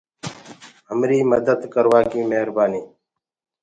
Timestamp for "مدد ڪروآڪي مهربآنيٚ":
1.31-2.85